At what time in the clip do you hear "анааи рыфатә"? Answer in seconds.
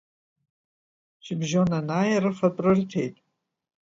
1.79-2.59